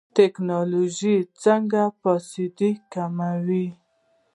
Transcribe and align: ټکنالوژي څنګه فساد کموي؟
ټکنالوژي 0.15 1.15
څنګه 1.43 1.81
فساد 2.01 2.59
کموي؟ 2.93 3.67